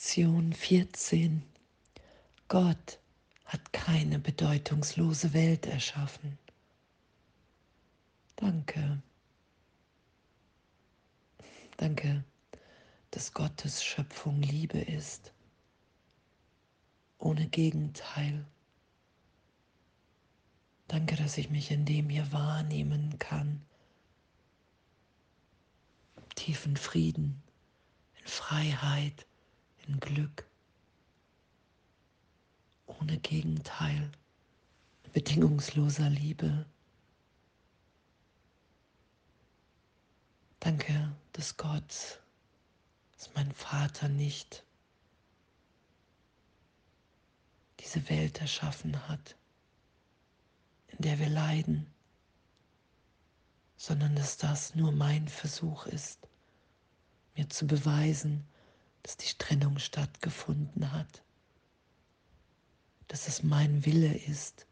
[0.00, 1.42] Lektion 14.
[2.48, 2.98] Gott
[3.44, 6.38] hat keine bedeutungslose Welt erschaffen.
[8.36, 9.02] Danke.
[11.76, 12.24] Danke,
[13.10, 15.34] dass Gottes Schöpfung Liebe ist,
[17.18, 18.46] ohne Gegenteil.
[20.88, 23.60] Danke, dass ich mich in dem hier wahrnehmen kann.
[26.36, 27.42] Tiefen Frieden,
[28.18, 29.26] in Freiheit,
[29.86, 30.46] in Glück,
[32.86, 34.10] ohne Gegenteil,
[35.12, 36.66] bedingungsloser Liebe.
[40.60, 42.20] Danke, dass Gott,
[43.16, 44.64] dass mein Vater nicht
[47.80, 49.36] diese Welt erschaffen hat,
[50.88, 51.86] in der wir leiden,
[53.76, 56.28] sondern dass das nur mein Versuch ist,
[57.34, 58.46] mir zu beweisen,
[59.02, 61.22] dass die Trennung stattgefunden hat,
[63.08, 64.66] dass es mein Wille ist,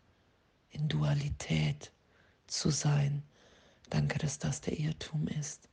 [0.71, 1.91] in Dualität
[2.47, 3.23] zu sein.
[3.91, 5.69] Danke, dass das der Irrtum ist,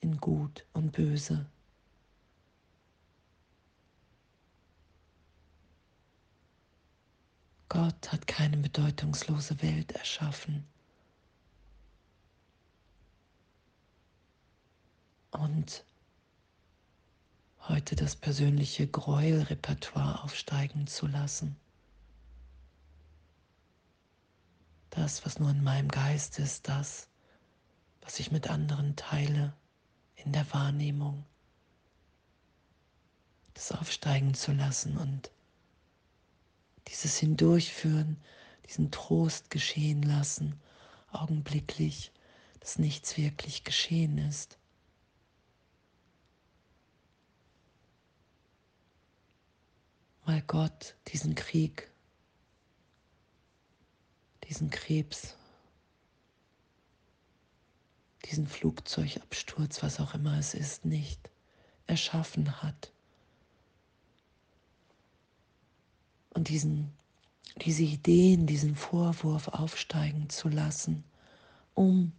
[0.00, 1.46] in Gut und Böse.
[7.68, 10.64] Gott hat keine bedeutungslose Welt erschaffen.
[15.32, 15.84] Und
[17.68, 21.56] heute das persönliche Gräuelrepertoire aufsteigen zu lassen.
[24.90, 27.08] Das, was nur in meinem Geist ist, das,
[28.02, 29.54] was ich mit anderen teile
[30.16, 31.24] in der Wahrnehmung,
[33.54, 35.30] das aufsteigen zu lassen und
[36.88, 38.18] dieses Hindurchführen,
[38.68, 40.60] diesen Trost geschehen lassen,
[41.10, 42.12] augenblicklich,
[42.60, 44.58] dass nichts wirklich geschehen ist.
[50.24, 51.90] Weil Gott diesen Krieg,
[54.48, 55.36] diesen Krebs,
[58.24, 61.30] diesen Flugzeugabsturz, was auch immer es ist, nicht
[61.86, 62.92] erschaffen hat.
[66.30, 66.92] Und diesen,
[67.56, 71.04] diese Ideen, diesen Vorwurf aufsteigen zu lassen,
[71.74, 72.12] um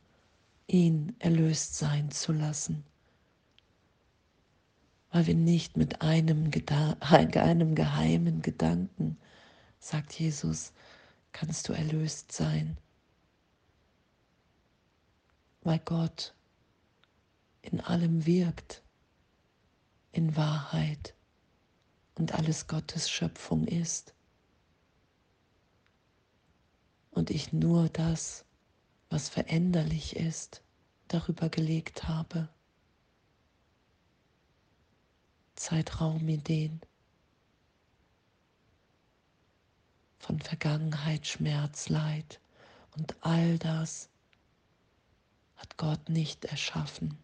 [0.67, 2.85] ihn erlöst sein zu lassen
[5.15, 6.51] weil wir nicht mit einem,
[6.99, 9.17] einem geheimen Gedanken,
[9.79, 10.73] sagt Jesus,
[11.31, 12.77] kannst du erlöst sein.
[15.61, 16.33] Weil Gott
[17.61, 18.83] in allem wirkt,
[20.11, 21.15] in Wahrheit
[22.15, 24.13] und alles Gottes Schöpfung ist.
[27.11, 28.43] Und ich nur das,
[29.09, 30.61] was veränderlich ist,
[31.07, 32.49] darüber gelegt habe.
[35.55, 36.81] Zeitraumideen
[40.19, 42.39] von Vergangenheit, Schmerz, Leid
[42.95, 44.09] und all das
[45.55, 47.17] hat Gott nicht erschaffen.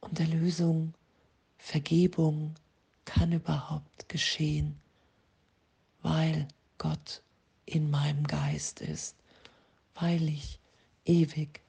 [0.00, 0.94] Und Erlösung,
[1.58, 2.54] Vergebung
[3.04, 4.78] kann überhaupt geschehen,
[6.02, 7.22] weil Gott
[7.64, 9.16] in meinem Geist ist,
[9.94, 10.58] weil ich
[11.04, 11.60] ewig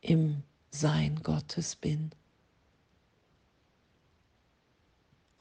[0.00, 2.12] im Sein Gottes bin.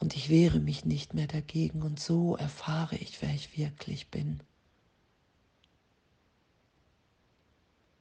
[0.02, 4.42] Und ich wehre mich nicht mehr dagegen und so erfahre ich, wer ich wirklich bin.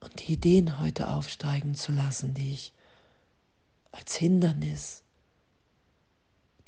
[0.00, 2.72] Und die Ideen heute aufsteigen zu lassen, die ich
[3.92, 5.02] als Hindernis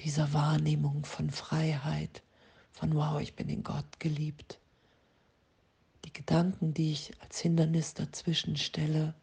[0.00, 2.22] dieser Wahrnehmung von Freiheit,
[2.70, 4.60] von wow, ich bin in Gott geliebt.
[6.04, 9.14] Die Gedanken, die ich als Hindernis dazwischen stelle,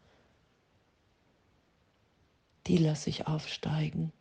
[2.66, 4.12] die lasse ich aufsteigen.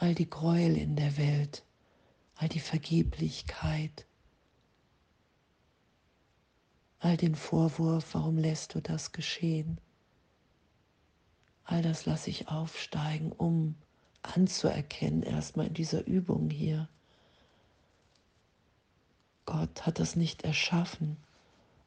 [0.00, 1.62] All die Gräuel in der Welt,
[2.36, 4.06] all die Vergeblichkeit,
[7.00, 9.78] all den Vorwurf, warum lässt du das geschehen?
[11.64, 13.74] All das lasse ich aufsteigen, um
[14.22, 16.88] anzuerkennen, erstmal in dieser Übung hier.
[19.44, 21.18] Gott hat das nicht erschaffen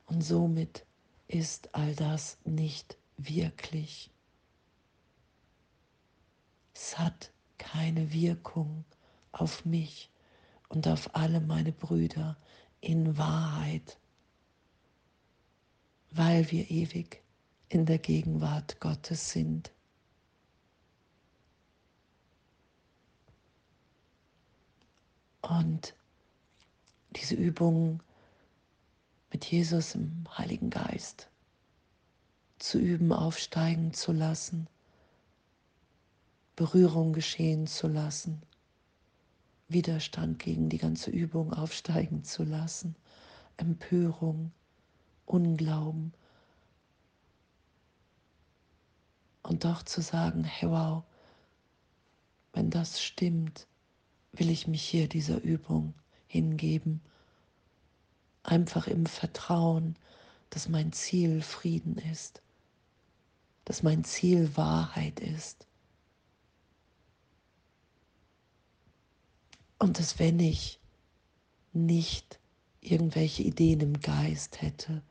[0.05, 0.85] und somit
[1.27, 4.11] ist all das nicht wirklich.
[6.75, 7.33] Es hat
[7.73, 8.85] keine Wirkung
[9.31, 10.11] auf mich
[10.69, 12.37] und auf alle meine Brüder
[12.81, 13.97] in Wahrheit,
[16.11, 17.23] weil wir ewig
[17.69, 19.71] in der Gegenwart Gottes sind.
[25.41, 25.95] Und
[27.15, 28.03] diese Übung
[29.31, 31.27] mit Jesus im Heiligen Geist
[32.59, 34.67] zu üben, aufsteigen zu lassen,
[36.55, 38.41] Berührung geschehen zu lassen,
[39.67, 42.95] Widerstand gegen die ganze Übung aufsteigen zu lassen,
[43.57, 44.51] Empörung,
[45.25, 46.13] Unglauben.
[49.41, 51.03] Und doch zu sagen, hey wow,
[52.53, 53.67] wenn das stimmt,
[54.31, 55.93] will ich mich hier dieser Übung
[56.27, 57.01] hingeben,
[58.43, 59.95] einfach im Vertrauen,
[60.49, 62.41] dass mein Ziel Frieden ist,
[63.65, 65.67] dass mein Ziel Wahrheit ist.
[69.83, 70.79] Und dass wenn ich
[71.73, 72.39] nicht
[72.79, 75.01] irgendwelche Ideen im Geist hätte,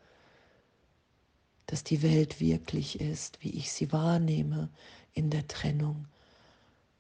[1.67, 4.71] dass die Welt wirklich ist, wie ich sie wahrnehme
[5.13, 6.07] in der Trennung,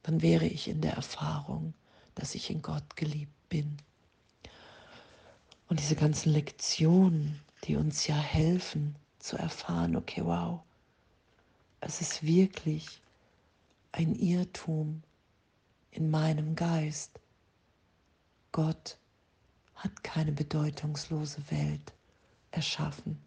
[0.02, 1.72] dann wäre ich in der Erfahrung,
[2.14, 3.78] dass ich in Gott geliebt bin.
[5.66, 10.60] Und diese ganzen Lektionen, die uns ja helfen zu erfahren, okay, wow,
[11.80, 13.00] es ist wirklich
[13.92, 15.02] ein Irrtum
[15.90, 17.21] in meinem Geist.
[18.52, 18.98] Gott
[19.74, 21.92] hat keine bedeutungslose Welt
[22.50, 23.18] erschaffen.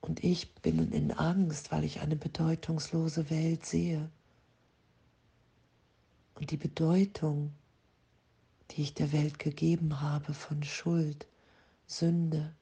[0.00, 4.08] Und ich bin in Angst, weil ich eine bedeutungslose Welt sehe.
[6.36, 7.52] Und die Bedeutung,
[8.70, 11.26] die ich der Welt gegeben habe von Schuld,
[11.88, 12.54] Sünde,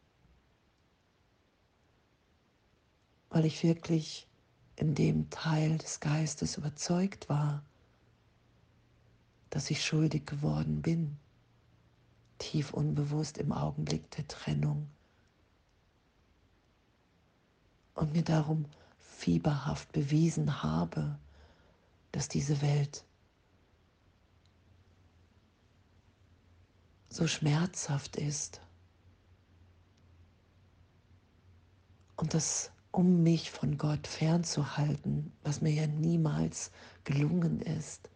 [3.28, 4.26] weil ich wirklich
[4.76, 7.62] in dem Teil des Geistes überzeugt war,
[9.54, 11.16] dass ich schuldig geworden bin,
[12.38, 14.90] tief unbewusst im Augenblick der Trennung.
[17.94, 18.66] Und mir darum
[18.98, 21.20] fieberhaft bewiesen habe,
[22.10, 23.04] dass diese Welt
[27.08, 28.60] so schmerzhaft ist.
[32.16, 36.72] Und dass um mich von Gott fernzuhalten, was mir ja niemals
[37.04, 38.10] gelungen ist,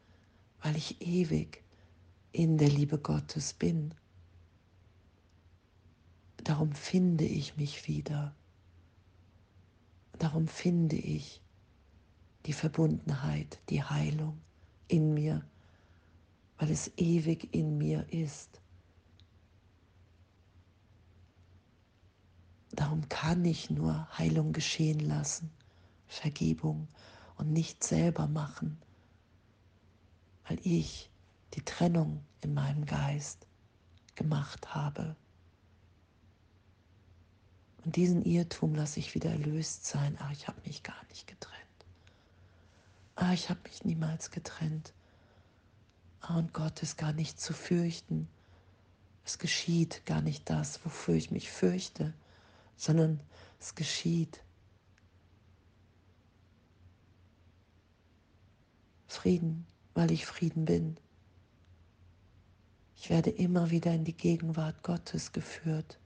[0.62, 1.62] weil ich ewig
[2.32, 3.94] in der Liebe Gottes bin.
[6.44, 8.34] Darum finde ich mich wieder.
[10.18, 11.40] Darum finde ich
[12.46, 14.40] die Verbundenheit, die Heilung
[14.88, 15.44] in mir,
[16.56, 18.60] weil es ewig in mir ist.
[22.72, 25.50] Darum kann ich nur Heilung geschehen lassen,
[26.06, 26.88] Vergebung
[27.36, 28.78] und nicht selber machen,
[30.48, 31.10] weil ich
[31.54, 33.46] die Trennung in meinem Geist
[34.14, 35.14] gemacht habe.
[37.84, 40.16] Und diesen Irrtum lasse ich wieder erlöst sein.
[40.20, 41.58] Ah, ich habe mich gar nicht getrennt.
[43.14, 44.92] Ah, ich habe mich niemals getrennt.
[46.20, 48.28] Ah, und Gott ist gar nicht zu fürchten.
[49.24, 52.14] Es geschieht gar nicht das, wofür ich mich fürchte,
[52.76, 53.20] sondern
[53.60, 54.42] es geschieht.
[59.06, 59.66] Frieden,
[59.98, 60.96] weil ich Frieden bin.
[62.96, 65.98] Ich werde immer wieder in die Gegenwart Gottes geführt.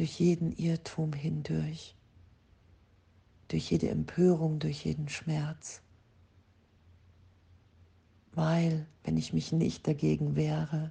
[0.00, 1.94] durch jeden Irrtum hindurch,
[3.48, 5.82] durch jede Empörung, durch jeden Schmerz.
[8.32, 10.90] Weil, wenn ich mich nicht dagegen wehre,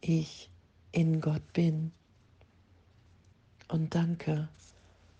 [0.00, 0.50] ich
[0.90, 1.92] in Gott bin.
[3.68, 4.48] Und danke,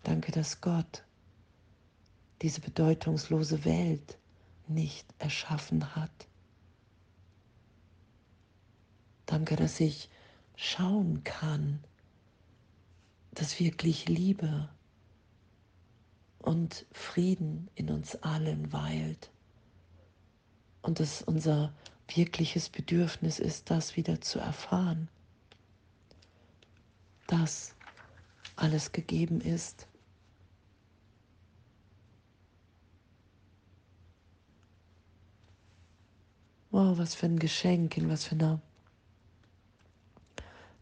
[0.03, 1.05] danke, dass Gott
[2.43, 4.19] diese bedeutungslose Welt
[4.69, 6.29] nicht erschaffen hat.
[9.27, 10.09] Danke, dass ich
[10.57, 11.81] schauen kann,
[13.33, 14.69] dass wirklich Liebe
[16.39, 19.31] und Frieden in uns allen weilt
[20.83, 21.73] und dass unser
[22.15, 25.09] wirkliches Bedürfnis ist, das wieder zu erfahren,
[27.27, 27.75] dass
[28.57, 29.88] alles gegeben ist.
[36.79, 38.61] Wow, was für ein Geschenk, in was für einer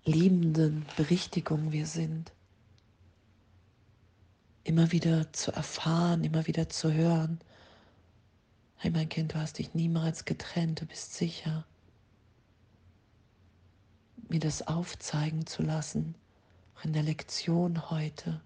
[0.04, 2.34] liebenden Berichtigung wir sind
[4.62, 7.40] immer wieder zu erfahren, immer wieder zu hören,
[8.76, 11.64] hey mein Kind, du hast dich niemals getrennt, du bist sicher.
[14.28, 16.14] Mir das aufzeigen zu lassen,
[16.76, 18.42] auch in der Lektion heute.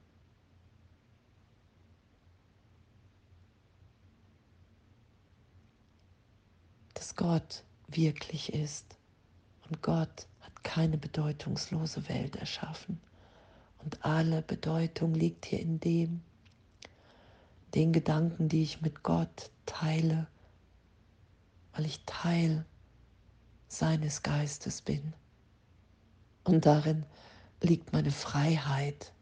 [7.01, 8.85] Dass Gott wirklich ist
[9.67, 13.01] und Gott hat keine bedeutungslose Welt erschaffen.
[13.79, 16.21] Und alle Bedeutung liegt hier in dem,
[17.75, 20.27] den Gedanken, die ich mit Gott teile,
[21.73, 22.67] weil ich Teil
[23.69, 25.15] seines Geistes bin.
[26.45, 27.07] Und darin
[27.63, 29.15] liegt meine Freiheit,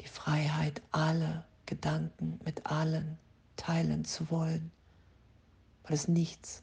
[0.00, 3.18] die Freiheit, alle Gedanken mit allen
[3.56, 4.72] teilen zu wollen,
[5.84, 6.62] weil es nichts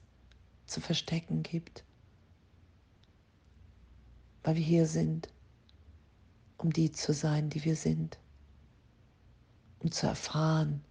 [0.65, 1.83] zu verstecken gibt,
[4.43, 5.29] weil wir hier sind,
[6.57, 8.17] um die zu sein, die wir sind,
[9.79, 10.83] um zu erfahren,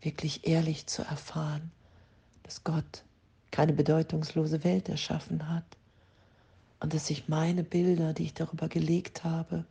[0.00, 1.70] wirklich ehrlich zu erfahren,
[2.42, 3.04] dass Gott
[3.50, 5.64] keine bedeutungslose Welt erschaffen hat.
[6.80, 9.64] Und dass ich meine Bilder, die ich darüber gelegt habe,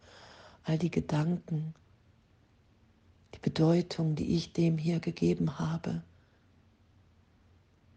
[0.64, 1.74] all die Gedanken,
[3.34, 6.04] die Bedeutung, die ich dem hier gegeben habe,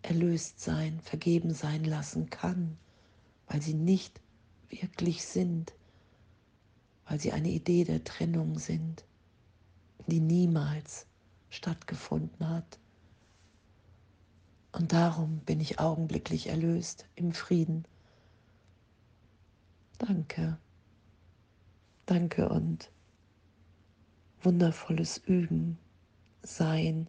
[0.04, 2.76] erlöst sein, vergeben sein lassen kann,
[3.46, 4.20] weil sie nicht
[4.68, 5.75] wirklich sind,
[7.06, 9.04] weil sie eine Idee der Trennung sind,
[10.06, 11.06] die niemals
[11.50, 12.78] stattgefunden hat.
[14.73, 17.87] Und darum bin ich augenblicklich erlöst im Frieden.
[19.99, 20.58] Danke.
[22.06, 22.90] Danke und
[24.42, 25.78] wundervolles Üben,
[26.42, 27.08] Sein